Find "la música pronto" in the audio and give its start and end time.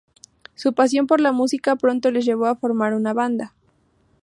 1.21-2.09